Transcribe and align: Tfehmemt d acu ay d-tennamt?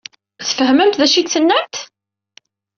Tfehmemt 0.47 0.99
d 0.99 1.01
acu 1.05 1.17
ay 1.17 1.23
d-tennamt? 1.25 1.75